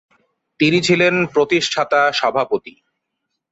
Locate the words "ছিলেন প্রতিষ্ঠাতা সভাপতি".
0.81-2.73